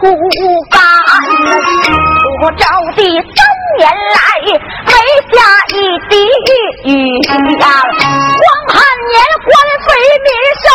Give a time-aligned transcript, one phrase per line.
[0.00, 0.18] 河枯
[0.70, 0.80] 干。
[2.42, 2.64] 我招
[2.96, 3.36] 的三
[3.76, 3.84] 年
[4.14, 4.18] 来
[4.86, 4.92] 没
[5.30, 5.36] 下
[5.76, 6.12] 一滴
[6.86, 6.90] 雨
[7.60, 7.64] 呀，
[8.40, 8.74] 光旱
[9.10, 9.48] 年官
[9.84, 9.88] 肥
[10.24, 10.28] 民
[10.62, 10.66] 受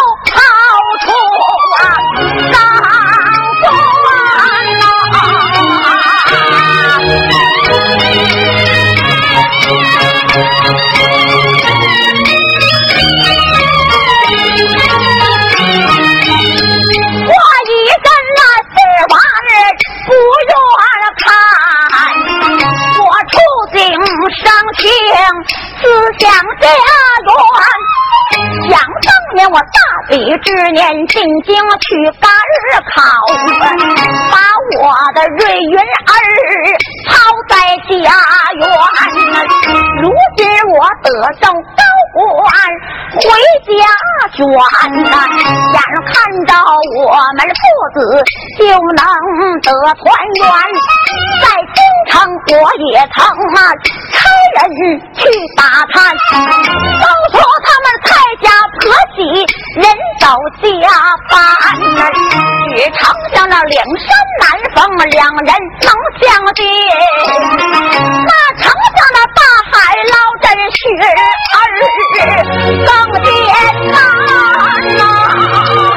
[26.20, 26.66] 想家
[27.26, 27.30] 园，
[28.70, 29.66] 想当年我大
[30.10, 31.88] 比之年进京去
[32.20, 32.30] 赶
[32.94, 33.02] 考，
[34.32, 34.34] 把
[34.80, 34.84] 我
[35.14, 35.80] 的瑞云儿
[37.08, 37.12] 抛
[37.50, 37.54] 在
[37.90, 37.94] 家
[38.56, 38.64] 园。
[40.02, 40.04] 如
[40.38, 41.08] 今我得
[41.42, 41.82] 胜高，
[42.16, 43.28] 回
[43.66, 43.72] 家
[44.38, 44.40] 转
[45.04, 45.14] 呐，
[45.74, 45.78] 眼
[46.08, 46.14] 看
[46.48, 46.52] 着
[47.04, 47.62] 我们父
[47.94, 47.96] 子
[48.58, 48.62] 就
[48.96, 49.00] 能
[49.62, 50.04] 得团
[50.40, 50.44] 圆，
[51.44, 51.46] 在
[51.76, 51.78] 京
[52.08, 52.14] 城
[52.52, 52.54] 我
[52.92, 53.18] 也曾
[53.56, 53.60] 啊
[54.14, 54.16] 差。
[54.56, 54.60] 人
[55.14, 55.20] 去
[55.58, 55.62] 打
[55.92, 55.94] 探，
[56.32, 58.08] 都说他们蔡
[58.42, 58.48] 家
[58.80, 58.84] 婆
[59.14, 59.20] 媳
[59.76, 59.84] 人
[60.22, 60.24] 走
[60.62, 60.64] 家
[61.30, 61.36] 班，
[62.74, 62.98] 只丞
[63.34, 64.08] 相那两山
[64.40, 64.44] 难
[64.74, 64.78] 逢，
[65.12, 65.52] 两人
[65.82, 65.90] 能
[66.22, 66.66] 相见。
[68.24, 68.64] 那丞
[68.96, 69.42] 相那大
[70.46, 70.78] 真是
[71.56, 71.74] 儿
[72.86, 73.34] 更艰
[73.92, 73.98] 难
[74.96, 75.95] 呐。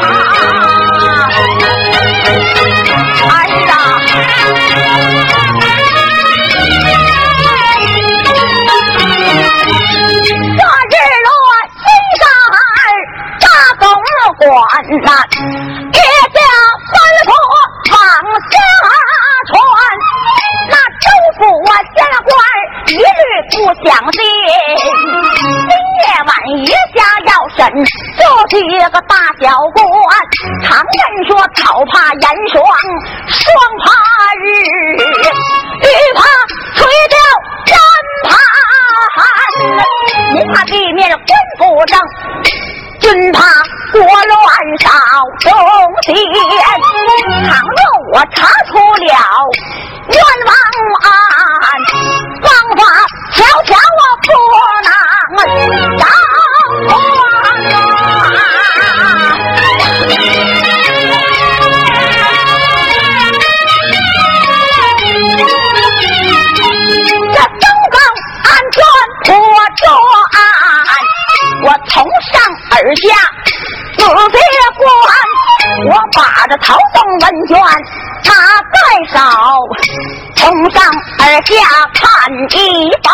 [81.57, 81.61] 下
[81.95, 82.05] 看
[82.51, 83.07] 一番，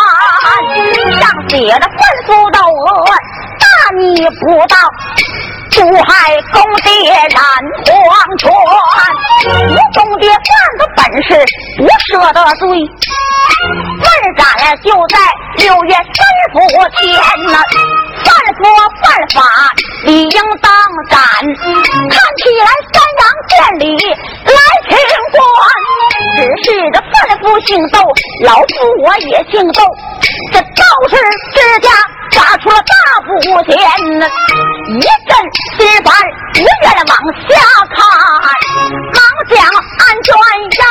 [1.20, 2.58] 上写的吩咐都
[3.60, 3.64] 大
[3.98, 4.02] 逆
[4.40, 4.74] 不道，
[5.70, 6.10] 毒害
[6.52, 7.38] 公爹染
[7.86, 7.92] 黄
[8.38, 8.42] 泉，
[9.68, 10.38] 你公爹犯
[10.78, 11.28] 的本事
[11.78, 12.62] 不赦得罪，
[14.02, 14.06] 问
[14.36, 14.42] 斩
[14.82, 15.14] 就在
[15.58, 16.02] 六月三
[16.52, 16.54] 伏
[16.96, 17.02] 天
[17.52, 17.54] 呐。
[18.24, 18.64] 犯国
[19.02, 19.04] 犯
[19.34, 19.36] 法，
[20.04, 20.70] 理应当
[21.10, 21.18] 斩。
[22.10, 24.90] 看起来三王见礼来请
[25.32, 25.38] 官，
[26.36, 27.96] 只是这范夫姓窦，
[28.44, 28.64] 老夫
[29.04, 29.82] 我也姓窦。
[30.52, 31.12] 这道士
[31.54, 31.88] 之家
[32.30, 32.94] 杀出了大
[33.24, 33.28] 福
[33.64, 33.72] 钱，
[34.88, 35.32] 一阵
[35.76, 36.06] 心烦，
[36.52, 36.66] 不愿
[37.08, 37.14] 往
[37.48, 37.52] 下
[37.90, 37.96] 看，
[39.12, 39.18] 忙
[39.48, 39.54] 将
[39.98, 40.28] 安全
[40.78, 40.82] 压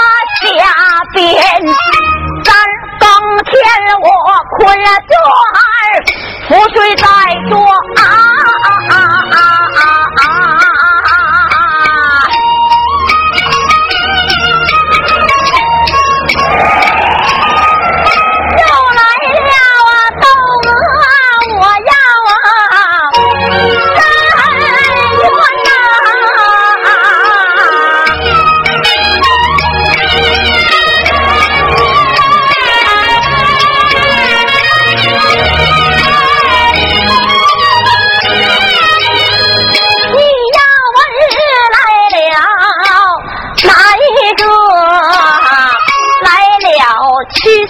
[0.42, 0.50] 下
[1.14, 1.22] 边。
[2.44, 2.48] 三
[3.00, 3.08] 更
[3.46, 3.54] 天，
[4.02, 4.08] 我
[4.58, 5.12] 困倦，
[6.50, 8.98] 覆睡在太多啊啊啊
[9.32, 9.38] 啊
[9.78, 10.53] 啊啊。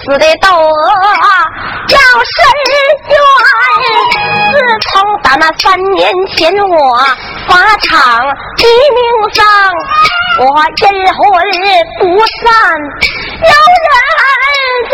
[0.04, 0.68] 死的窦娥
[1.88, 2.36] 要伸
[2.68, 2.72] 冤。
[4.52, 4.56] 自
[4.90, 4.92] 从
[5.22, 5.64] 打那三
[5.94, 6.76] 年前我
[7.48, 7.52] 法
[7.82, 8.62] 场的
[8.94, 8.98] 命
[9.32, 9.44] 上，
[10.40, 10.44] 我
[10.82, 11.18] 阴魂
[12.00, 12.02] 不
[12.42, 12.44] 散，
[13.40, 13.48] 有
[13.84, 13.92] 人
[14.90, 14.92] 见。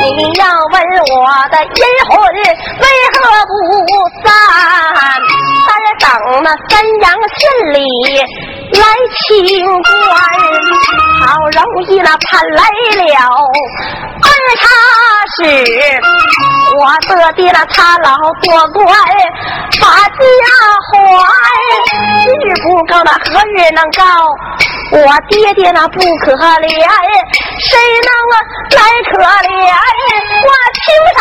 [0.00, 0.06] 你
[0.38, 0.42] 要
[0.72, 0.74] 问
[1.10, 1.14] 我
[1.50, 3.16] 的阴魂为何
[3.46, 3.50] 不
[4.22, 4.26] 散？
[5.66, 5.68] 在
[6.00, 6.08] 等
[6.42, 7.04] 那三阳
[7.36, 7.40] 县
[7.72, 7.76] 里。
[8.74, 8.84] 来
[9.28, 10.14] 清官，
[11.20, 12.62] 好容易那盼来
[12.96, 13.04] 了，
[14.22, 14.28] 而
[14.60, 14.64] 他
[15.36, 15.38] 是
[16.76, 18.84] 我得的那他老多官，
[19.80, 20.18] 把家
[20.90, 20.92] 还，
[22.24, 23.24] 今日不告那何
[23.54, 24.02] 日能告？
[24.92, 24.98] 我
[25.28, 26.68] 爹爹那不可怜，
[27.58, 28.10] 谁能
[28.74, 28.78] 来
[29.10, 29.70] 可怜？
[30.42, 30.84] 我求
[31.14, 31.20] 他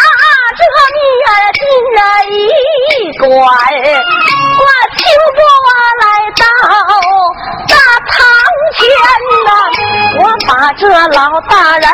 [0.58, 0.62] 这
[0.94, 1.62] 面进
[1.96, 2.34] 了一
[3.20, 3.28] 关，
[4.60, 4.66] 我
[4.98, 5.02] 求
[5.36, 5.70] 过我
[6.02, 6.04] 来
[6.42, 6.44] 到。
[7.70, 7.74] 大
[8.10, 8.14] 堂
[8.76, 8.82] 前
[9.46, 9.50] 呐，
[10.20, 11.20] 我把这老
[11.50, 11.86] 大人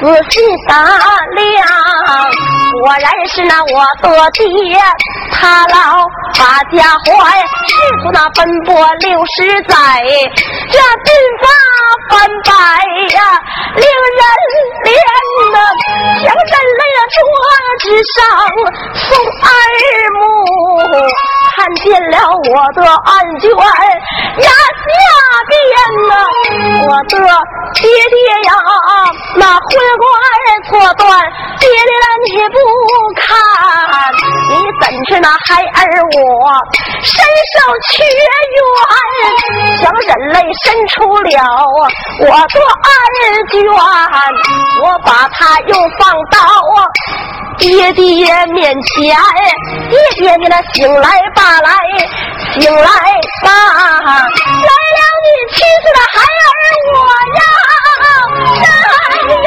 [0.00, 0.32] 仔细
[0.68, 0.70] 打
[1.34, 1.60] 量，
[2.70, 4.78] 果然是那我的爹，
[5.32, 6.06] 他老
[6.38, 7.72] 把家还，师
[8.02, 8.70] 傅那奔波
[9.00, 9.74] 六十载，
[10.70, 11.08] 这鬓
[11.42, 11.44] 发
[12.10, 12.12] 斑
[12.44, 12.50] 白
[13.14, 13.18] 呀，
[13.76, 14.22] 令人
[14.84, 14.88] 怜
[15.52, 15.56] 呐，
[16.24, 17.18] 像人类的桌
[17.80, 18.16] 子上
[18.94, 19.04] 送
[19.42, 19.46] 二
[20.16, 20.20] 目，
[21.54, 23.10] 看见了我的案
[23.40, 24.48] 卷呀。
[24.82, 24.98] 下
[25.48, 25.52] 边
[26.08, 26.12] 呐，
[26.86, 27.12] 我的
[27.74, 28.14] 爹爹
[28.48, 28.50] 呀，
[29.36, 29.62] 那魂
[30.12, 30.28] 儿
[30.68, 31.08] 错断，
[31.60, 31.92] 爹爹
[32.24, 32.56] 你不
[33.16, 33.24] 看，
[34.50, 35.80] 你怎知那孩儿
[36.12, 36.20] 我
[37.02, 37.14] 身
[37.52, 37.56] 受
[37.88, 38.04] 缺
[38.54, 38.60] 冤，
[39.80, 41.34] 向人类伸出了
[42.20, 42.86] 我的二
[43.50, 43.54] 卷，
[44.82, 46.00] 我把他又放
[46.30, 46.36] 到
[47.58, 49.16] 爹爹面前，
[49.88, 51.70] 爹爹你那醒来吧来，
[52.60, 52.84] 醒来
[53.44, 53.48] 吧。
[54.04, 56.50] 来了，你七岁的孩儿，
[56.92, 57.00] 我
[57.38, 57.40] 要
[58.58, 58.64] 伸
[59.42, 59.46] 冤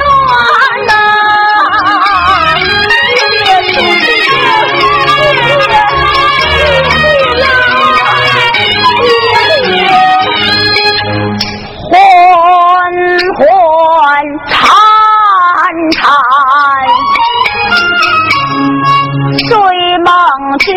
[20.56, 20.72] 梦间。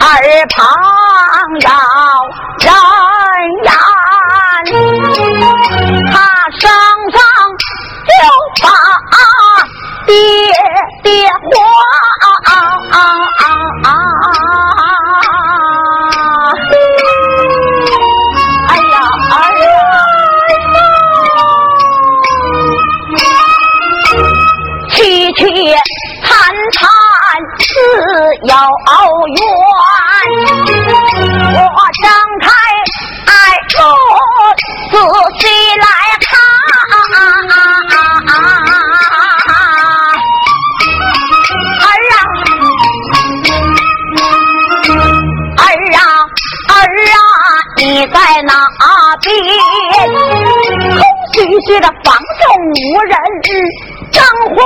[0.00, 0.06] 耳
[0.48, 0.56] 旁
[1.60, 1.66] 绕
[2.60, 2.66] 人
[3.64, 3.68] 言，
[6.10, 6.14] 他
[6.58, 6.60] 身
[7.12, 7.18] 上
[8.08, 8.10] 就
[8.62, 8.66] 把
[10.06, 10.10] 爹
[11.02, 11.36] 爹还。
[13.82, 13.86] 哎
[25.38, 26.28] 去参
[26.72, 26.78] 禅
[27.58, 27.64] 自
[28.42, 28.54] 有
[29.36, 29.40] 缘
[31.54, 32.04] 我睁
[32.42, 32.46] 开
[33.26, 33.32] 爱
[33.68, 33.72] 珠
[34.90, 34.94] 仔
[35.38, 35.46] 细
[35.78, 35.86] 来
[36.26, 36.28] 看
[41.78, 42.26] 儿啊
[45.56, 46.00] 儿啊
[46.74, 46.82] 儿
[47.14, 47.16] 啊
[47.76, 48.50] 你在哪
[49.22, 49.34] 边？
[50.98, 51.00] 空
[51.32, 53.12] 虚虚的房中无人
[54.10, 54.56] 张魂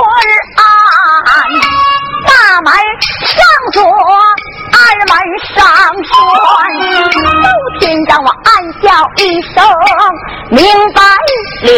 [10.63, 11.75] 明白了，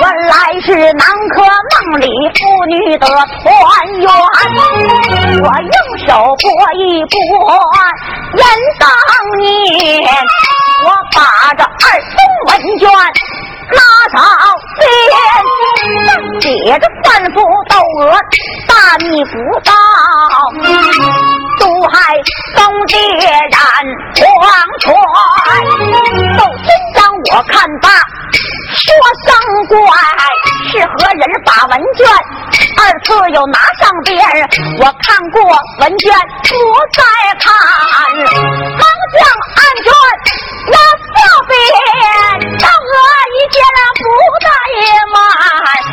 [0.00, 3.46] 原来是南柯梦里妇女的团
[4.00, 4.04] 圆。
[5.40, 6.10] 我用手
[6.42, 7.14] 拨一拨，
[8.32, 8.42] 人
[8.80, 8.90] 当
[9.38, 9.46] 年，
[10.84, 11.18] 我把
[11.56, 12.12] 这二封
[12.48, 12.50] 文
[12.80, 12.82] 卷。
[13.72, 13.80] 拉
[14.12, 14.14] 上
[14.78, 14.82] 边，
[16.06, 16.08] 上
[16.40, 16.44] 写
[16.78, 17.36] 着三伏
[17.68, 18.00] 窦娥
[18.68, 19.32] 大逆不
[19.64, 19.72] 道，
[21.58, 21.94] 毒害
[22.56, 22.96] 东界
[23.50, 23.60] 染
[24.20, 24.24] 黄
[24.80, 24.84] 泉。
[26.38, 26.98] 斗真章
[27.32, 27.88] 我看罢，
[28.72, 28.88] 说
[29.26, 29.28] 声
[29.68, 29.76] 怪，
[30.70, 32.00] 是何人把文卷
[32.80, 34.16] 二次又拿上边？
[34.80, 35.42] 我看过
[35.80, 36.08] 文卷
[36.48, 36.50] 不
[36.92, 37.02] 再
[37.38, 37.52] 看，
[38.72, 39.20] 忙将
[39.56, 39.92] 案卷
[40.72, 40.76] 拿
[41.12, 41.52] 下边，
[42.58, 42.94] 窦娥。
[43.32, 44.04] 一见了不
[44.44, 44.46] 怠
[45.08, 45.16] 慢，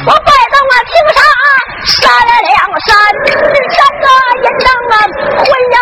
[0.07, 1.17] 我拜到我青山
[1.87, 2.03] 山
[2.43, 2.91] 两山，
[3.71, 4.07] 山啊
[4.43, 4.67] 阴灯
[5.39, 5.77] 昏幽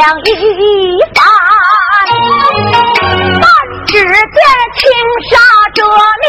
[0.00, 0.24] 两一
[1.14, 1.20] 番。
[3.86, 4.08] 只见
[4.78, 4.82] 青
[5.30, 5.32] 纱
[5.74, 6.24] 遮面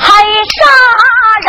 [0.00, 0.06] 黑
[0.56, 0.58] 纱
[1.46, 1.48] 染，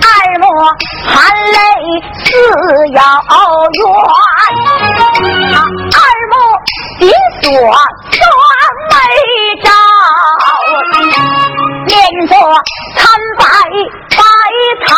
[0.00, 0.04] 二
[0.38, 0.44] 目
[1.04, 1.12] 含
[1.52, 1.56] 泪
[2.24, 2.28] 似
[2.94, 2.98] 遥
[3.72, 3.82] 远，
[5.92, 5.98] 二
[6.30, 6.32] 目
[7.00, 7.02] 紧
[7.42, 7.44] 锁
[12.40, 12.48] 面作
[12.96, 13.04] 惨
[13.38, 13.44] 白。
[14.86, 14.88] 看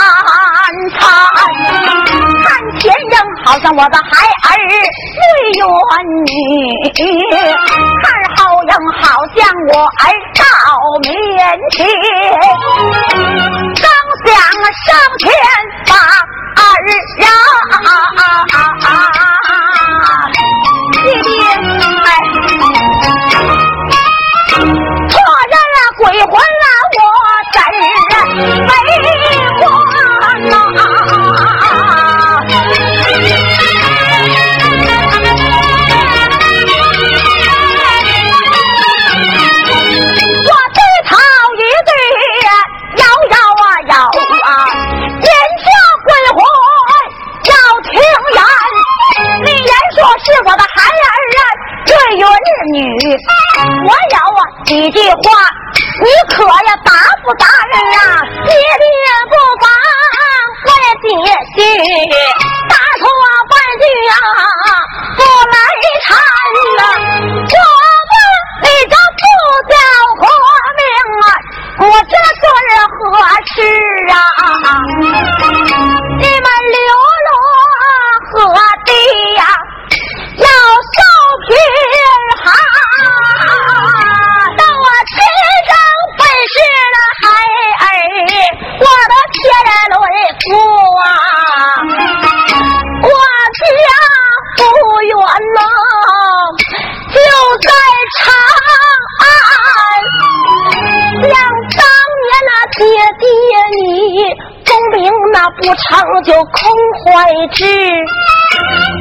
[2.44, 2.46] 看
[2.78, 4.10] 前人，好像我的孩
[4.48, 4.50] 儿
[5.14, 5.20] 最
[5.58, 5.62] 冤
[6.24, 6.30] 女；
[8.02, 8.04] 看
[8.36, 8.70] 后人，
[9.00, 9.02] 好
[9.36, 10.04] 像我儿
[10.38, 10.40] 到
[11.00, 11.10] 面
[11.72, 11.76] 前。
[13.82, 13.84] 刚
[14.24, 14.30] 想
[14.86, 15.22] 上前
[15.86, 15.92] 把
[16.62, 16.64] 儿
[17.18, 17.24] 让，
[20.92, 21.26] 爹爹
[50.02, 51.06] 李言说是我的孩儿
[51.38, 51.42] 啊，
[51.86, 52.26] 这云
[52.74, 52.82] 女，
[53.86, 55.22] 我有啊几句话，
[56.02, 56.90] 你可要答
[57.22, 58.02] 不答人啊？
[58.44, 58.90] 爹爹
[59.30, 59.64] 不妨
[60.66, 60.68] 问
[61.02, 61.06] 几
[61.54, 61.62] 句，
[62.68, 64.12] 答出啊半句呀，
[65.16, 65.56] 不来
[66.02, 66.10] 缠
[66.76, 66.82] 呐。
[67.38, 67.64] 我
[68.10, 68.12] 问
[68.62, 69.22] 你这不
[69.70, 69.72] 叫
[70.18, 70.20] 活
[70.78, 70.82] 命
[71.22, 71.24] 啊？
[71.78, 72.98] 我这做人何
[73.54, 73.56] 事
[74.10, 74.14] 啊？
[76.18, 76.78] 你们流
[77.26, 77.30] 落
[78.32, 78.34] 何
[78.84, 78.90] 地
[79.36, 79.40] 呀？
[105.72, 105.88] 那不成
[106.24, 106.60] 就空
[107.00, 107.24] 怀
[107.54, 107.64] 志。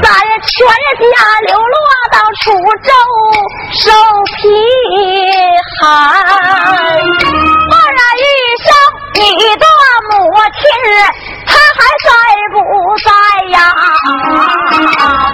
[0.01, 0.07] 咱
[0.47, 0.55] 全
[1.11, 1.13] 家
[1.47, 1.75] 流落
[2.11, 2.89] 到楚州
[3.83, 3.91] 受
[4.37, 4.39] 贫
[5.81, 5.83] 寒，
[6.97, 8.23] 忽然一
[8.63, 8.65] 生
[9.15, 9.19] 你
[9.57, 9.65] 的
[10.11, 10.11] 母
[10.55, 10.63] 亲，
[11.45, 12.09] 她还在
[12.53, 12.55] 不
[13.03, 13.07] 在
[13.51, 13.59] 呀？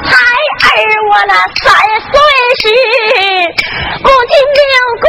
[0.09, 1.65] 孩儿我那三
[2.01, 2.13] 岁
[2.61, 2.65] 时，
[4.01, 4.59] 母亲命
[5.01, 5.05] 归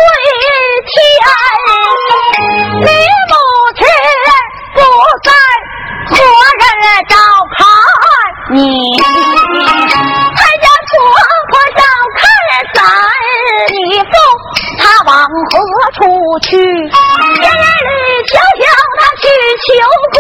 [19.68, 20.17] 求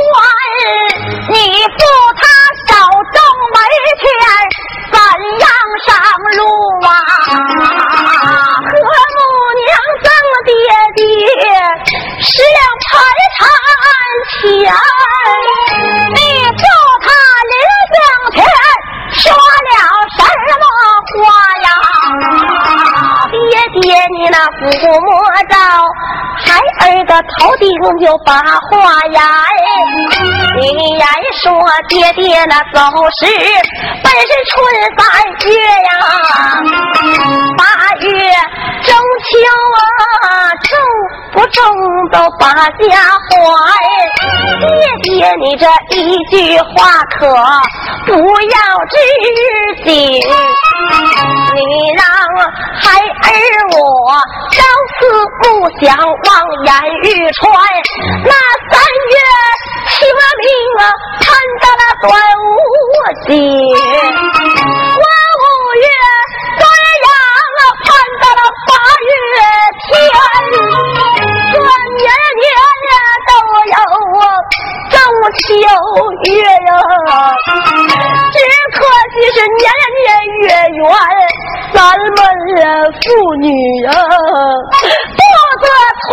[27.96, 29.20] 就把话言，
[30.60, 30.62] 你
[30.98, 31.06] 言
[31.42, 31.46] 说
[31.88, 32.78] 爹爹那走
[33.18, 33.26] 时
[34.02, 34.54] 本是春
[34.98, 35.00] 三
[35.46, 35.52] 月
[35.82, 35.90] 呀，
[37.56, 37.62] 八
[38.00, 38.08] 月
[38.82, 39.28] 中秋
[40.22, 40.26] 啊，
[40.62, 40.70] 中
[41.32, 41.56] 不中
[42.12, 42.86] 都把家
[43.26, 43.30] 还。
[44.60, 44.68] 爹
[45.02, 45.08] 爹，
[45.40, 45.64] 你这
[45.96, 45.98] 一
[46.30, 46.68] 句话
[47.18, 47.20] 可
[48.06, 48.58] 不要
[48.90, 48.94] 知
[49.84, 50.30] 情，你让
[52.80, 53.34] 孩儿，
[53.76, 53.78] 我
[54.50, 54.56] 朝
[54.98, 55.00] 思
[55.42, 55.46] 暮
[55.80, 56.28] 想望
[56.64, 56.70] 眼
[57.04, 57.44] 欲穿，
[58.24, 58.32] 那
[58.70, 58.74] 三
[59.08, 59.16] 月
[59.90, 59.96] 清
[60.38, 60.46] 明
[60.78, 60.82] 啊
[61.20, 61.26] 盼
[61.60, 62.50] 到了端午
[63.26, 63.30] 节，
[64.96, 65.04] 端
[65.38, 65.86] 五月
[66.58, 66.62] 端
[67.04, 67.08] 阳
[67.58, 67.86] 啊盼
[68.20, 68.70] 到了八
[69.06, 69.10] 月
[69.88, 69.90] 天，
[71.98, 72.06] 年
[72.38, 72.90] 年
[73.28, 73.30] 都
[73.66, 73.76] 有
[74.90, 74.94] 中
[75.34, 75.46] 秋
[76.24, 76.70] 月呀。
[78.78, 79.66] 可惜是年
[79.98, 80.08] 年
[80.42, 80.46] 月
[80.78, 80.80] 圆，
[81.74, 82.16] 咱们
[83.02, 83.02] 父
[83.42, 83.44] 女
[83.86, 83.90] 啊，
[84.78, 85.20] 不
[85.60, 85.66] 得
[86.06, 86.08] 团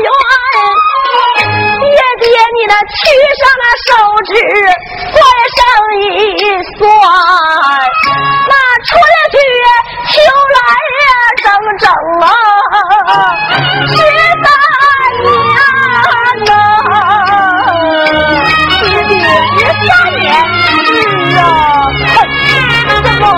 [0.00, 0.08] 圆。
[1.82, 2.24] 爹爹，
[2.56, 2.90] 你那取
[3.36, 3.90] 上那手
[4.24, 4.32] 指，
[5.12, 5.14] 算
[5.58, 5.60] 上
[6.00, 6.40] 一
[6.78, 6.80] 算，
[8.48, 8.52] 那
[8.86, 8.90] 春
[9.32, 9.34] 去
[10.08, 10.14] 秋
[10.56, 10.58] 来
[11.02, 11.10] 呀
[11.42, 11.46] 整
[11.78, 11.84] 整
[12.22, 12.24] 啊
[13.88, 13.94] 十
[14.42, 14.46] 三
[15.22, 15.26] 年
[16.88, 16.96] 呐，
[18.80, 19.10] 爹爹
[19.58, 20.24] 十三年
[21.38, 21.46] 啊。
[23.24, 23.28] 我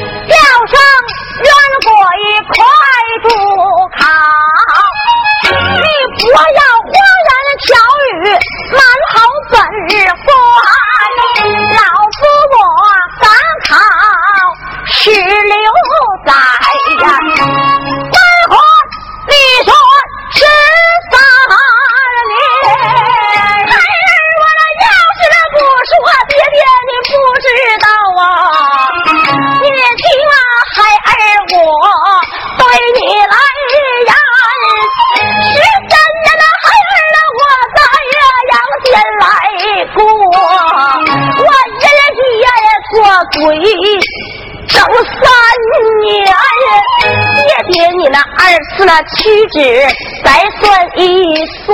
[48.52, 49.08] 二次那屈
[49.46, 49.56] 指
[50.22, 50.28] 再
[50.60, 50.62] 算
[50.98, 51.00] 一
[51.64, 51.72] 算，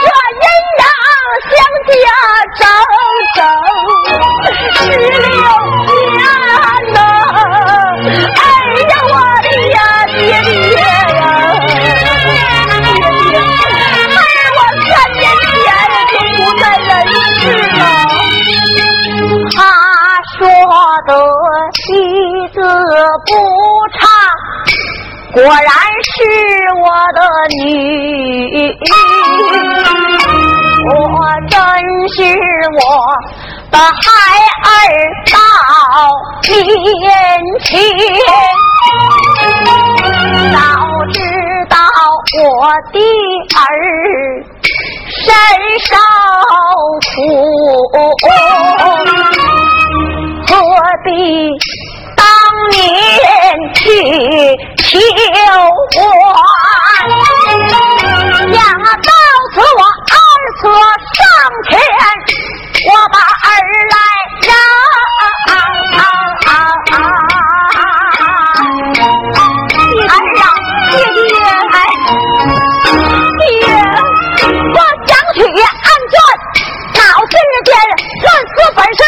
[0.00, 0.06] 这
[0.38, 0.46] 阴
[0.78, 0.80] 阳
[1.50, 1.52] 相
[1.88, 1.92] 加
[2.58, 2.62] 整
[3.34, 3.42] 整
[4.62, 5.34] 十六年
[6.94, 6.96] 呐！
[8.38, 8.40] 哎
[8.86, 9.76] 呀，我的呀，
[10.06, 11.20] 爹爹呀，
[11.58, 11.66] 爹
[13.26, 13.34] 爹，
[14.14, 14.16] 孩
[14.54, 15.60] 我三年前
[16.12, 16.90] 就不在人
[17.40, 17.42] 世
[17.78, 17.80] 了。
[19.54, 19.58] 他
[20.38, 20.40] 说
[21.08, 21.10] 的
[21.74, 21.82] 妻
[22.54, 22.56] 子
[23.26, 23.30] 不，
[25.32, 26.12] 果然是
[26.76, 27.20] 我的
[27.56, 27.64] 女，
[30.90, 30.92] 我
[31.48, 31.56] 真
[32.10, 32.16] 是
[32.76, 32.80] 我
[33.70, 33.80] 的孩
[34.68, 34.70] 儿
[35.32, 35.34] 到
[36.60, 37.08] 面
[37.64, 37.70] 前，
[40.52, 40.54] 早
[41.12, 41.16] 知
[41.70, 41.74] 道
[42.44, 42.44] 我
[42.92, 42.94] 的
[43.56, 43.58] 儿
[45.24, 45.26] 身
[45.80, 45.90] 受
[47.08, 47.10] 苦。
[50.44, 50.50] 何
[51.04, 51.08] 必
[52.62, 52.78] 当年
[53.74, 53.82] 去
[54.76, 54.94] 求
[55.90, 55.98] 还？
[58.52, 58.62] 呀，
[59.02, 59.10] 到
[59.52, 60.14] 此我二
[60.60, 60.62] 次
[61.18, 61.20] 上
[61.68, 61.70] 前，
[62.86, 63.50] 我把儿
[63.90, 63.94] 来
[64.46, 64.50] 让。
[65.48, 65.50] 儿
[70.06, 70.14] 啊，
[70.92, 71.18] 爹爹，
[73.40, 73.74] 爹，
[74.70, 76.14] 我想去安全，
[76.94, 77.68] 闹事件
[78.22, 79.02] 乱死本事。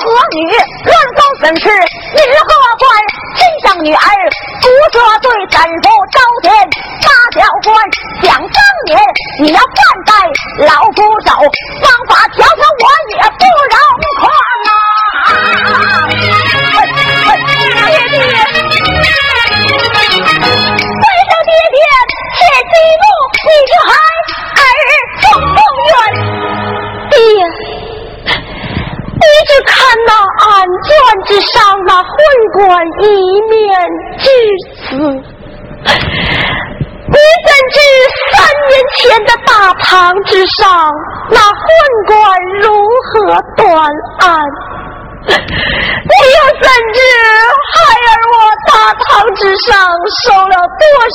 [0.00, 2.18] 和女乱搞本事，女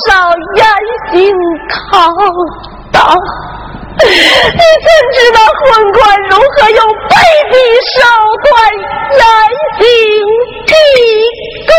[0.04, 0.08] 少
[0.56, 0.60] 严
[1.12, 1.14] 刑
[1.68, 1.92] 拷
[2.92, 3.00] 打？
[3.98, 7.12] 你怎知道昏官如何用卑
[7.48, 7.54] 鄙
[7.96, 7.98] 手
[8.44, 8.46] 段
[9.16, 9.22] 严
[9.80, 9.80] 刑
[10.66, 10.70] 逼
[11.66, 11.70] 供？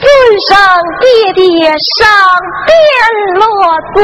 [0.00, 0.04] 尊
[0.48, 0.50] 上
[1.00, 1.44] 爹爹
[1.98, 2.08] 上
[2.66, 2.68] 殿
[3.34, 3.44] 落
[3.94, 4.00] 座，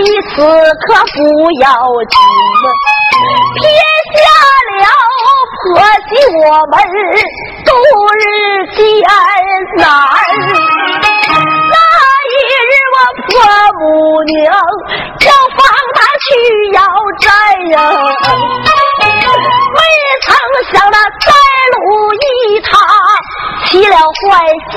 [0.00, 0.40] 丈夫一死
[0.86, 1.18] 可不
[1.60, 1.66] 要
[2.08, 2.16] 紧，
[3.56, 3.60] 撇
[4.16, 4.18] 下
[4.80, 4.84] 了
[5.62, 5.62] 婆
[6.08, 6.72] 媳我们
[7.66, 7.68] 度
[8.16, 8.24] 日
[8.76, 8.80] 艰
[9.76, 9.84] 难。
[11.68, 11.74] 那
[12.26, 13.28] 一日我婆
[13.78, 13.82] 母
[14.24, 15.60] 娘要放
[15.94, 16.28] 他去
[16.72, 16.78] 要
[17.20, 17.28] 债
[17.70, 17.76] 呀，
[19.74, 19.78] 未
[20.22, 20.28] 曾
[20.72, 21.28] 想那在
[21.76, 21.78] 路
[22.14, 22.16] 一
[22.62, 22.68] 趟。
[23.66, 24.20] 起了坏
[24.72, 24.74] 心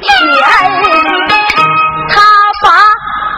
[0.00, 0.08] 钱，
[2.08, 2.12] 他
[2.64, 2.66] 把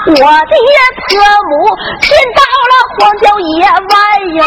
[0.05, 1.11] 我的婆
[1.49, 1.53] 母
[2.01, 3.95] 进到了荒郊野外
[4.35, 4.41] 呀！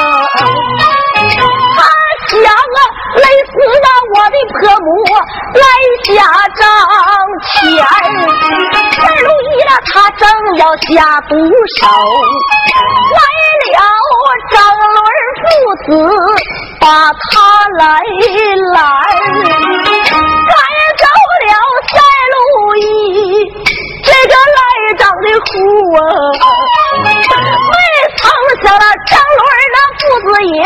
[1.76, 1.80] 他
[2.28, 2.80] 想啊，
[3.16, 4.88] 累死了我的婆母
[5.54, 5.64] 来
[6.04, 6.14] 下
[6.56, 6.62] 账
[7.54, 7.56] 钱，
[9.02, 10.22] 二路一了，他正
[10.58, 11.34] 要下毒
[11.80, 11.88] 手，
[13.16, 13.18] 来
[13.72, 13.80] 了
[14.52, 14.98] 张伦
[15.40, 15.44] 父
[15.86, 15.88] 子
[16.82, 17.34] 把他
[17.78, 17.84] 来
[18.74, 18.76] 拦。
[24.98, 25.48] 长得虎
[25.96, 26.00] 啊
[27.72, 27.78] 没
[28.18, 28.22] 曾
[28.64, 30.58] 想那张伦那父子也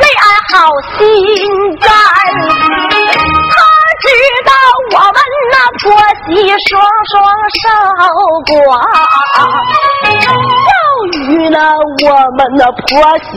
[0.00, 0.54] 没安好
[0.96, 0.98] 心
[1.80, 1.86] 肝，
[3.50, 3.54] 他
[4.02, 4.04] 知
[4.44, 4.50] 道
[4.92, 5.16] 我们
[5.52, 5.82] 那婆
[6.26, 6.28] 媳
[6.68, 6.70] 双
[7.10, 7.12] 双
[7.62, 7.64] 受
[8.46, 8.52] 寡，
[10.20, 10.26] 教
[11.12, 11.16] 育
[11.48, 12.06] 那我
[12.36, 12.80] 们那婆
[13.30, 13.32] 媳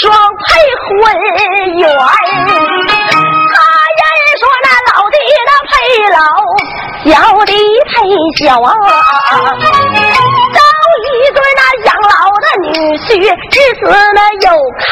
[0.00, 0.04] 双
[0.44, 0.46] 配
[0.84, 0.86] 婚
[1.78, 1.82] 缘。
[3.54, 3.56] 他
[3.96, 4.02] 言
[4.38, 5.16] 说那老的
[5.46, 5.72] 那配
[6.12, 6.18] 老，
[7.04, 7.12] 小
[7.44, 7.52] 的
[8.16, 8.72] 你小啊。
[10.56, 10.60] 找
[11.04, 14.48] 一对那养老的女婿，日子那有
[14.80, 14.88] 靠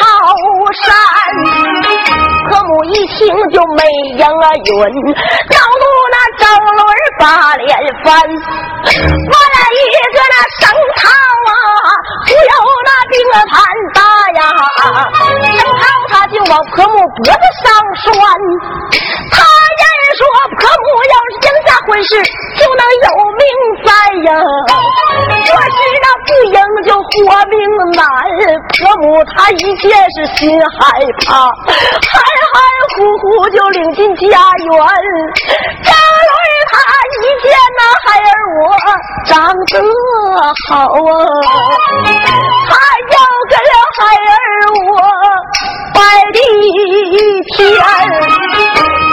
[0.83, 0.85] 山。
[2.47, 3.17] 何母一听
[3.49, 3.81] 就没
[4.13, 4.25] 应允，
[5.49, 6.43] 恼怒那张
[6.77, 6.79] 伦
[7.19, 7.23] 把
[7.55, 7.67] 脸
[8.03, 8.07] 翻。
[8.85, 9.57] 我来
[10.59, 11.09] 生套
[11.49, 11.51] 啊，
[12.25, 12.53] 不由
[12.85, 13.13] 那病
[13.49, 13.53] 盘
[13.93, 13.99] 打
[14.39, 14.39] 呀，
[15.57, 17.65] 生套他就往婆母脖子上
[18.03, 18.05] 拴。
[19.31, 19.35] 他
[19.81, 19.83] 人
[20.15, 20.21] 说
[20.57, 22.11] 婆母要是赢下婚事，
[22.55, 23.43] 就能有命
[23.85, 23.89] 在
[24.29, 24.29] 呀。
[25.15, 27.13] 若知道不赢就活
[27.45, 27.53] 命
[27.95, 28.03] 难，
[28.69, 29.83] 婆母她一见
[30.15, 30.79] 是心害
[31.25, 32.13] 怕，含
[32.53, 32.55] 含
[32.95, 34.73] 糊糊就领进家园。
[37.21, 37.45] 一见
[37.77, 38.61] 那孩儿我
[39.25, 39.73] 长得
[40.67, 40.93] 好啊，
[42.69, 42.71] 他
[43.11, 43.15] 要
[43.49, 43.53] 跟
[43.97, 44.33] 孩儿
[44.89, 44.93] 我
[45.93, 45.97] 拜
[46.33, 46.37] 地
[47.55, 47.55] 天。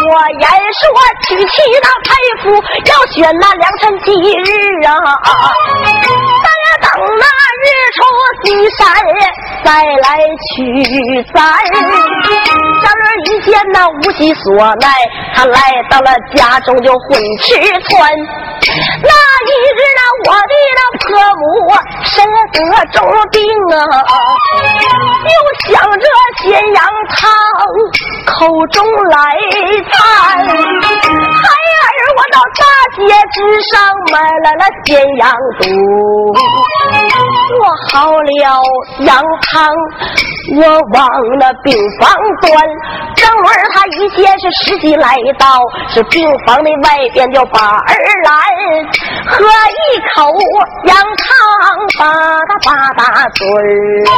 [0.04, 0.44] 我言
[0.78, 0.82] 说
[1.28, 2.10] 娶妻那配
[2.42, 2.44] 夫
[2.86, 4.46] 要选那良辰吉日
[4.86, 4.90] 啊，
[6.42, 6.86] 咱呀等
[7.18, 7.24] 那
[7.62, 7.98] 日出
[8.44, 8.44] 西
[8.76, 8.80] 山
[9.64, 9.68] 再
[10.02, 10.06] 来
[10.48, 10.52] 取
[11.32, 11.36] 咱。
[12.82, 14.86] 张人一见那无计所奈，
[15.34, 17.54] 他来到了家中就混吃
[17.88, 18.10] 穿。
[19.02, 19.10] 那
[19.44, 21.42] 一日那我的那婆母
[22.04, 22.14] 身
[22.52, 22.56] 得
[22.92, 22.96] 重
[23.30, 23.36] 病
[23.76, 23.76] 啊，
[25.24, 25.34] 又
[25.68, 26.06] 想着
[26.42, 26.44] 咸
[26.74, 26.78] 阳
[27.10, 27.18] 汤
[28.26, 28.30] 口
[28.68, 29.16] 中来。
[29.92, 30.00] 孩
[31.82, 32.62] 儿，我到大
[32.96, 33.00] 街
[33.32, 33.36] 之
[33.70, 33.72] 上
[34.12, 35.22] 买来了咸阳
[35.60, 35.62] 肚，
[37.52, 37.60] 做
[37.90, 38.30] 好了
[39.00, 39.68] 羊汤，
[40.56, 40.62] 我
[40.94, 41.06] 往
[41.38, 42.10] 那病房
[42.40, 42.50] 端。
[43.14, 45.60] 张儿他一见是时机来到，
[45.92, 48.32] 是病房的外边就把儿拦，
[49.26, 49.80] 喝一
[50.14, 50.32] 口
[50.84, 51.28] 羊汤，
[51.98, 52.00] 吧
[52.48, 52.62] 嗒
[52.96, 54.08] 吧嗒嘴儿。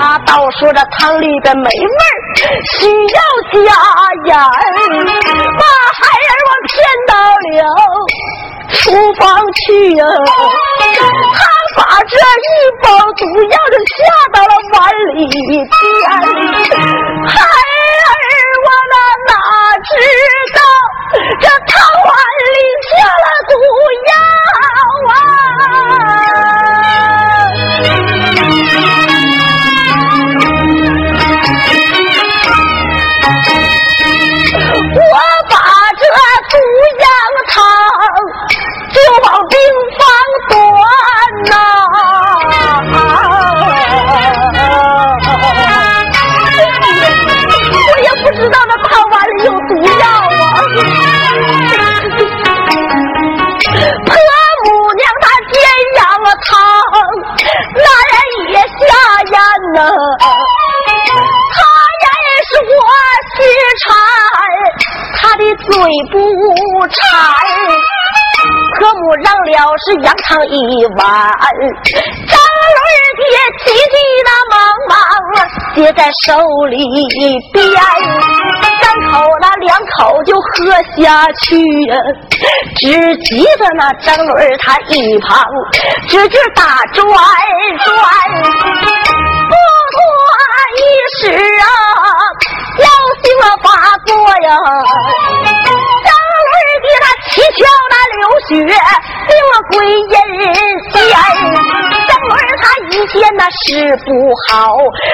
[0.00, 1.68] 他倒说这汤里边没味
[2.08, 3.20] 儿，需要
[3.52, 3.58] 加
[4.24, 4.34] 盐。
[4.34, 6.72] 把孩儿我骗
[7.08, 7.12] 到
[7.44, 7.60] 了
[8.72, 8.80] 厨
[9.20, 9.20] 房
[9.52, 9.62] 去
[9.96, 10.02] 呀，
[11.74, 12.48] 把这一
[12.82, 13.98] 包毒药就下
[14.32, 14.76] 到了碗
[15.14, 15.50] 里边，
[17.26, 18.24] 孩儿
[18.64, 18.94] 我那
[19.28, 19.32] 哪
[19.88, 19.90] 知
[20.54, 20.58] 道
[21.40, 21.72] 这汤
[22.04, 22.10] 碗
[22.52, 22.56] 里
[22.88, 23.52] 下了毒
[24.08, 24.12] 药
[59.78, 59.88] 啊！
[61.54, 61.58] 他
[62.02, 62.06] 认
[62.48, 62.80] 识我
[63.36, 63.40] 心
[63.82, 63.84] 馋，
[65.16, 65.70] 他的嘴
[66.10, 66.14] 不
[66.88, 66.96] 馋，
[68.78, 69.52] 可母让了
[69.84, 70.52] 是羊汤一
[70.96, 71.00] 碗。
[72.28, 72.34] 张
[72.72, 72.80] 伦
[73.16, 73.22] 爹
[73.64, 74.54] 急急的忙
[74.88, 74.92] 忙
[75.74, 76.28] 接在手
[76.68, 76.74] 里
[77.52, 77.62] 边，
[78.80, 80.50] 三口那两口就喝
[80.96, 81.48] 下去。
[82.76, 85.46] 只急得那张伦他一旁，
[86.08, 87.04] 直直打转
[87.84, 89.11] 转。
[90.76, 90.80] 一
[91.20, 91.22] 时
[91.60, 91.66] 啊，
[92.78, 92.86] 要
[93.22, 93.66] 心了发
[94.06, 94.10] 作
[94.42, 94.48] 呀，
[96.04, 96.10] 张
[96.48, 98.50] 伦的那七窍那流血
[99.28, 100.14] 令了归阴
[100.90, 100.94] 间。
[102.32, 103.66] 儿他一见那事
[104.06, 104.08] 不
[104.48, 104.50] 好，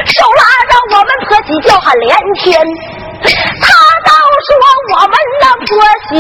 [0.07, 2.45] 手拉着我们婆媳叫喊连天。
[3.21, 3.67] 他
[4.49, 4.61] 说
[4.95, 5.69] 我们那婆
[6.09, 6.13] 媳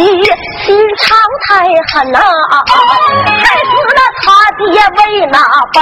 [0.64, 0.66] 心
[0.98, 1.06] 肠
[1.46, 1.48] 太
[1.92, 4.26] 狠呐，害死了他
[4.58, 5.38] 爹为哪
[5.72, 5.76] 般？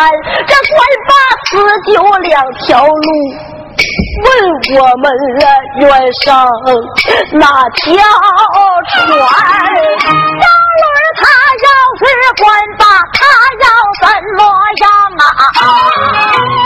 [0.47, 0.79] 这官
[1.09, 1.11] 八
[1.51, 1.51] 死
[1.93, 2.33] 就两
[2.65, 3.09] 条路，
[4.25, 4.27] 问
[4.81, 5.05] 我们
[5.41, 5.43] 愿
[6.25, 6.25] 上
[7.33, 7.85] 哪条
[8.91, 9.05] 船？
[10.87, 11.23] 儿他
[11.65, 12.03] 要是
[12.39, 12.45] 官
[12.79, 13.19] 把，他
[13.63, 13.67] 要
[14.01, 14.05] 怎
[14.37, 14.41] 么
[14.79, 14.85] 样
[15.19, 15.23] 啊？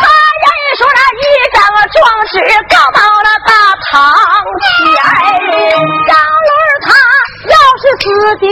[0.00, 0.04] 他
[0.40, 0.44] 人
[0.76, 1.22] 说那一
[1.54, 1.58] 张
[1.92, 1.96] 状
[2.28, 2.32] 纸
[2.68, 3.50] 告到了大
[3.90, 3.90] 堂
[4.66, 4.68] 前，
[6.06, 6.12] 张
[6.46, 6.50] 伦
[6.82, 6.88] 他
[7.48, 8.04] 要是死
[8.40, 8.48] 丢，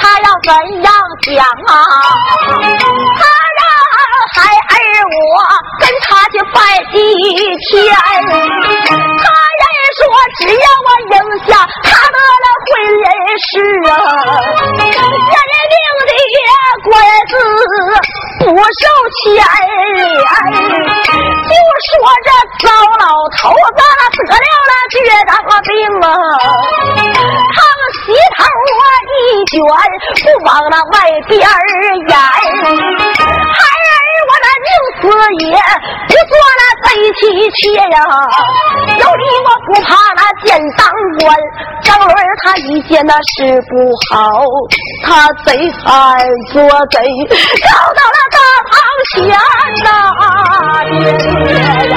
[0.20, 0.48] 要怎
[0.82, 0.86] 样
[1.24, 1.70] 讲啊？
[3.18, 3.22] 他
[3.58, 3.62] 让
[4.34, 4.76] 孩儿
[5.14, 5.34] 我
[5.80, 6.56] 跟他去拜
[6.92, 6.96] 地
[7.70, 9.24] 天，他
[9.58, 9.62] 人
[9.96, 10.00] 说
[10.38, 11.14] 只要我应
[11.46, 11.50] 下，
[11.82, 12.68] 他得了婚
[13.02, 13.06] 姻
[13.44, 13.50] 事
[13.90, 13.92] 啊。
[14.88, 15.76] 人命
[16.08, 16.12] 的
[16.84, 16.88] 官
[17.28, 17.32] 司
[18.40, 18.82] 不受
[19.18, 19.24] 牵
[19.96, 20.02] 连，
[21.48, 21.52] 就
[21.84, 21.90] 说
[22.24, 22.28] 这
[22.66, 23.02] 糟老
[23.36, 23.80] 头子
[24.26, 24.40] 得了
[24.88, 24.98] 了绝
[25.28, 26.08] 症病啊，
[27.54, 27.58] 堂
[28.04, 29.14] 西头啊一
[29.50, 29.54] 卷，
[30.24, 30.94] 不往那外
[31.28, 31.52] 边儿
[32.08, 32.12] 眼。
[32.16, 33.96] 孩儿。
[34.28, 35.02] 我那宁死
[35.46, 35.54] 也
[36.08, 37.18] 不做那贼妻
[37.50, 37.56] 妾
[37.96, 37.96] 呀！
[38.98, 40.46] 有理我不怕那见
[40.76, 40.80] 当
[41.20, 41.22] 官。
[41.82, 42.10] 张伦
[42.42, 43.36] 他一见那事
[43.70, 43.72] 不
[44.10, 44.12] 好，
[45.06, 45.06] 他
[45.46, 45.86] 贼喊
[46.52, 47.00] 做贼，
[47.64, 48.36] 告到了大
[48.68, 48.74] 堂
[49.14, 49.16] 前
[49.84, 49.88] 呐！
[51.46, 51.50] 爹
[51.90, 51.96] 呀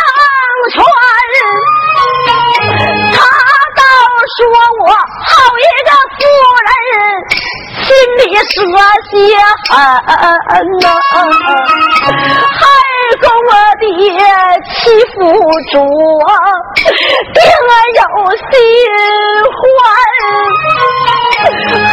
[8.49, 8.77] 心里蛇
[9.09, 9.13] 蝎
[9.69, 9.71] 狠
[10.79, 10.85] 呐，
[12.57, 12.61] 还
[13.21, 13.49] 跟我
[13.79, 13.85] 爹
[14.73, 14.79] 欺
[15.13, 15.13] 负
[15.71, 15.73] 着，
[17.33, 17.39] 定
[17.97, 18.01] 有
[18.37, 18.43] 心
[19.57, 19.61] 欢，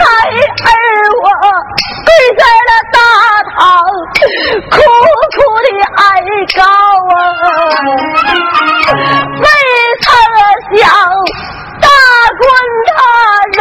[0.01, 0.77] 孩儿
[1.23, 1.27] 我
[2.07, 2.09] 跪
[2.39, 2.97] 在了大
[3.53, 3.57] 堂。
[4.71, 4.77] 苦
[5.37, 6.03] 苦的哀
[6.57, 6.61] 告
[7.13, 7.17] 啊，
[9.39, 9.47] 未
[10.03, 10.07] 曾
[10.77, 10.81] 想
[11.81, 11.87] 大
[12.39, 12.43] 官
[12.87, 12.89] 他
[13.53, 13.59] 扔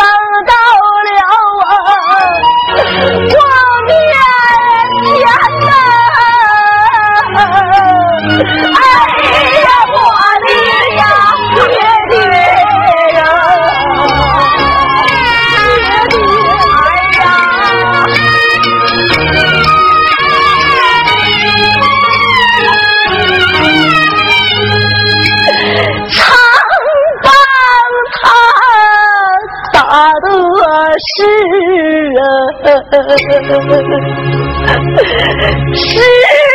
[35.73, 36.46] 是。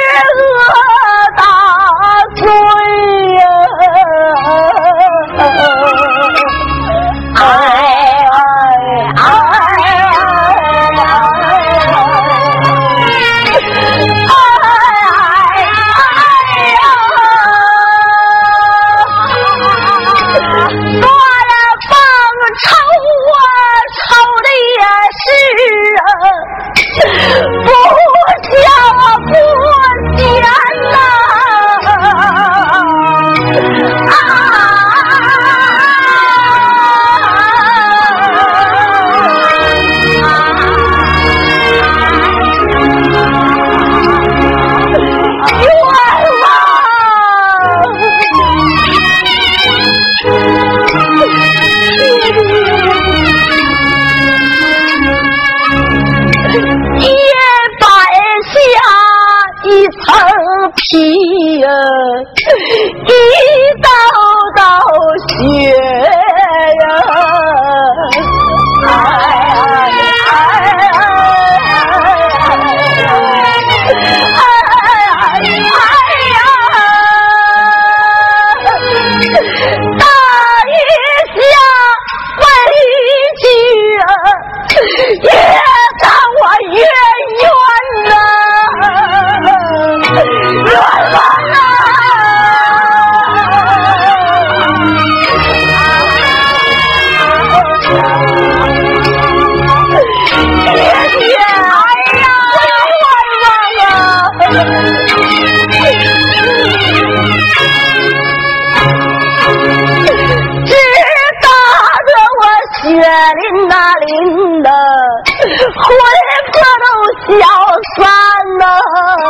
[118.63, 119.22] 说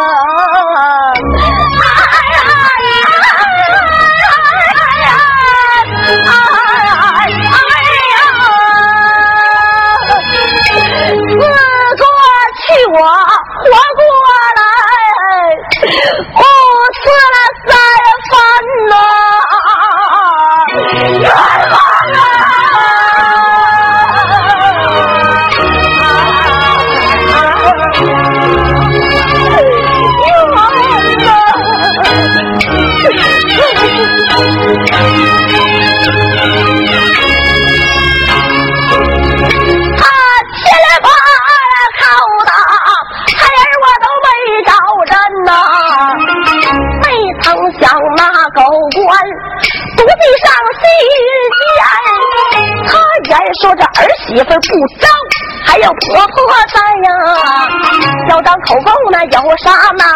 [54.33, 54.51] 媳妇不
[54.97, 55.11] 脏，
[55.67, 56.35] 还要婆婆
[56.73, 57.09] 在呀。
[58.31, 60.09] 要张口供那有啥难？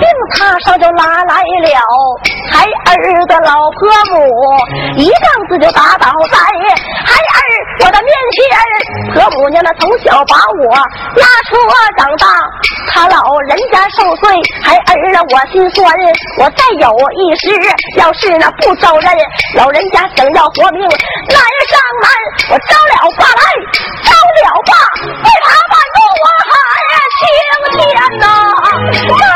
[0.00, 1.68] 病榻上就拉来了
[2.50, 3.76] 孩儿的老婆
[4.10, 4.16] 母，
[4.96, 6.38] 一棒子就打倒在
[7.04, 7.12] 孩
[7.86, 8.42] 我的面前。
[9.14, 11.56] 婆母娘那从小把我拉扯
[11.96, 12.26] 长大，
[12.90, 14.28] 他老人家受罪，
[14.62, 15.86] 孩儿啊我心酸。
[16.38, 17.46] 我再有一时
[17.96, 19.12] 要是那不招人，
[19.54, 21.38] 老人家想要活命难
[21.70, 22.10] 上难。
[22.50, 23.42] 我招了爸来，
[24.02, 24.74] 招了爸，
[25.22, 26.52] 为他瞒住我喊
[27.16, 27.22] 青
[27.78, 27.84] 天
[28.18, 29.35] 呐！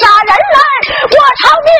[0.00, 0.60] 杀人来，
[1.08, 1.70] 我偿命，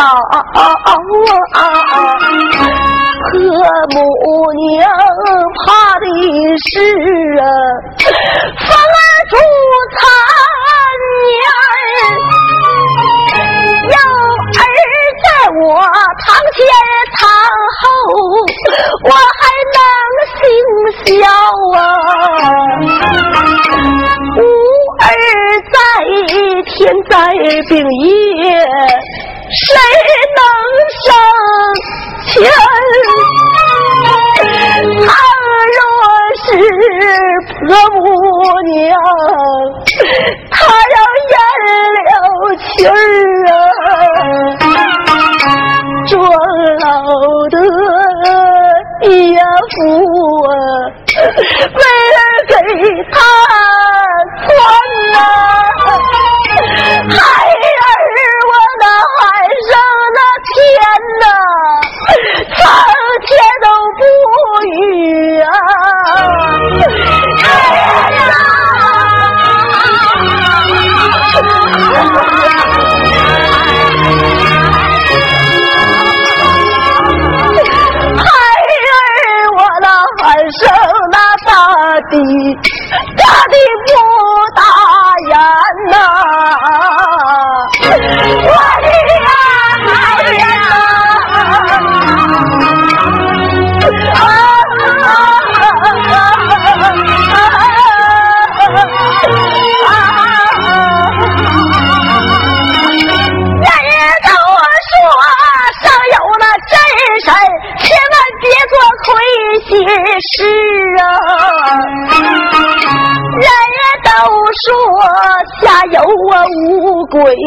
[0.00, 0.08] 怕老。
[3.22, 3.36] 和
[3.92, 3.98] 母
[4.54, 4.68] 娘
[5.60, 5.64] 怕
[6.00, 6.04] 的
[6.64, 6.72] 是
[7.38, 7.42] 啊，
[8.66, 8.98] 风儿
[9.28, 9.32] 出
[9.94, 10.00] 残
[11.26, 11.28] 年。
[13.84, 13.94] 有
[14.56, 14.64] 儿
[15.22, 15.26] 在
[15.60, 15.62] 我
[16.24, 16.26] 堂
[16.56, 16.58] 前
[17.18, 17.20] 堂
[17.80, 17.82] 后，
[19.04, 19.06] 我
[19.38, 19.40] 还
[19.76, 19.78] 能
[20.40, 20.40] 行
[21.04, 21.08] 孝
[21.76, 21.78] 啊。
[24.38, 24.40] 无
[25.02, 25.04] 儿
[25.72, 25.76] 在
[26.64, 26.72] 天
[27.10, 27.12] 在
[27.68, 27.70] 病
[28.02, 28.08] 夜，
[29.52, 29.66] 谁
[30.36, 30.40] 能
[31.02, 31.10] 生
[32.30, 32.38] 前？
[35.06, 35.10] 倘
[35.76, 35.80] 若
[36.36, 36.46] 是
[37.48, 37.58] 婆
[37.98, 38.00] 母
[38.70, 38.94] 娘，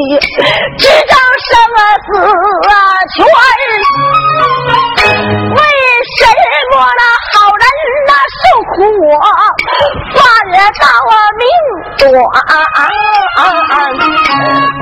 [0.03, 0.19] 乌龟，
[0.77, 1.15] 只长
[1.47, 1.51] 生
[2.03, 2.07] 死
[2.69, 2.71] 啊
[3.15, 3.23] 全。
[5.55, 5.57] 为
[6.19, 6.21] 什
[6.71, 7.01] 么那
[7.31, 7.63] 好人
[8.07, 8.75] 那受苦
[10.13, 10.15] 发
[10.51, 11.41] 热到啊命
[11.99, 12.11] 短？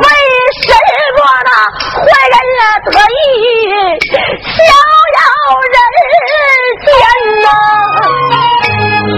[0.02, 0.06] 为
[0.62, 0.64] 什
[1.16, 1.50] 么那
[2.02, 2.02] 坏
[2.32, 3.22] 人啊得意
[4.42, 4.50] 逍
[5.18, 5.20] 遥
[5.74, 5.78] 人
[6.86, 6.90] 间
[7.44, 7.46] 呐？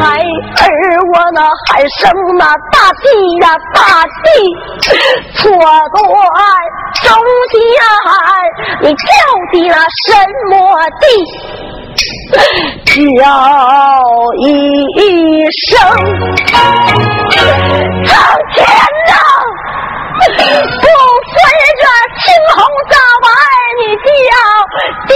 [0.02, 0.04] 孩
[0.66, 0.68] 儿。
[1.14, 2.02] 我那还生
[2.40, 2.42] 那
[2.72, 3.06] 大地
[3.42, 3.78] 呀大
[4.24, 4.28] 地，
[5.64, 6.04] 错断
[7.06, 7.08] 中
[7.52, 7.56] 间，
[8.82, 9.02] 你叫
[9.54, 10.12] 的那什
[10.50, 10.54] 么
[11.00, 11.04] 地？
[12.86, 12.92] 叫
[14.40, 14.46] 一
[15.70, 15.72] 声
[16.48, 16.52] 苍
[18.54, 18.58] 天
[19.08, 19.14] 呐！
[20.20, 20.26] 不
[21.32, 21.34] 分
[21.80, 21.84] 这
[22.20, 22.24] 青
[22.56, 22.58] 红
[22.92, 22.94] 皂
[23.24, 23.26] 白，
[23.80, 24.30] 你叫
[25.08, 25.12] 地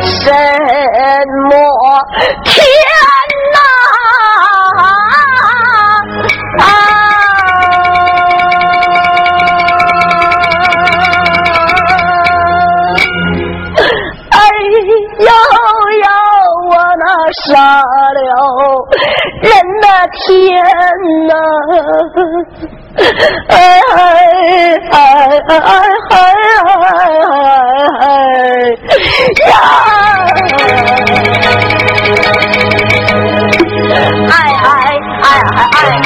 [0.00, 0.22] 什
[1.48, 1.52] 么
[20.14, 20.62] 天
[21.28, 21.32] 呐！
[23.48, 23.54] 哎
[23.94, 23.96] 哎
[24.90, 24.96] 哎
[25.48, 26.14] 哎哎
[28.00, 28.10] 哎
[29.46, 29.50] 呀！
[34.30, 34.68] 哎哎
[35.22, 35.97] 哎哎哎哎